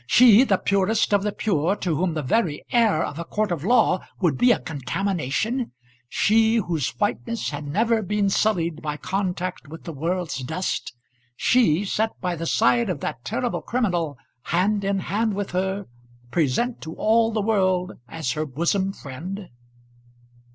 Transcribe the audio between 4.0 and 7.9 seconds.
would be a contamination; she, whose whiteness had